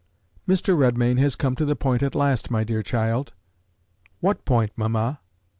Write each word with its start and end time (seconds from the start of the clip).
"Mr. 0.47 0.75
Redmain 0.75 1.19
has 1.19 1.35
come 1.35 1.55
to 1.55 1.63
the 1.63 1.75
point 1.75 2.01
at 2.01 2.15
last, 2.15 2.49
my 2.49 2.63
dear 2.63 2.81
child." 2.81 3.33
"What 4.19 4.45
point, 4.45 4.71
mamma?" 4.75 5.19